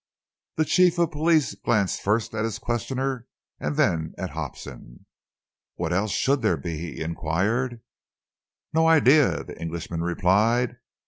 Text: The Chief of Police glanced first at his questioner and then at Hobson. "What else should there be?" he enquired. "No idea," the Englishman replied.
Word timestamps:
The 0.55 0.65
Chief 0.65 0.97
of 0.97 1.11
Police 1.11 1.53
glanced 1.53 2.01
first 2.01 2.33
at 2.33 2.43
his 2.43 2.57
questioner 2.57 3.27
and 3.59 3.75
then 3.77 4.15
at 4.17 4.31
Hobson. 4.31 5.05
"What 5.75 5.93
else 5.93 6.09
should 6.09 6.41
there 6.41 6.57
be?" 6.57 6.95
he 6.95 7.03
enquired. 7.03 7.81
"No 8.73 8.87
idea," 8.87 9.43
the 9.43 9.61
Englishman 9.61 10.01
replied. 10.01 10.79